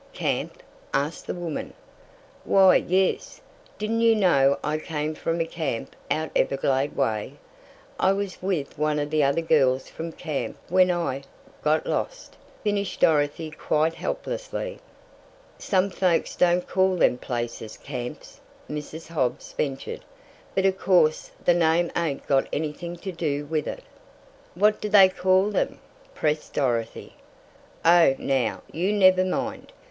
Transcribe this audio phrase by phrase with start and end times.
[0.13, 0.63] "Camp?"
[0.95, 1.75] asked the woman.
[2.43, 3.39] "Why, yes.
[3.77, 7.33] Didn't you know I came from a camp out Everglade way?
[7.99, 11.21] I was with one of the other girls from camp when I
[11.61, 14.79] got lost," finished Dorothy quite helplessly.
[15.59, 19.09] "Some folks don't call them places 'camps,'" Mrs.
[19.09, 20.01] Hobbs ventured.
[20.55, 23.83] "But of course the name ain't got anything to do with it."
[24.55, 25.77] "What do they call them?"
[26.15, 27.17] pressed Dorothy.
[27.85, 29.71] "Oh, now, you never mind.